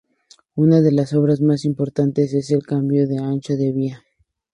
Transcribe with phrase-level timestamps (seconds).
[0.55, 4.03] Una de las obras más importantes es el cambio de ancho de vía.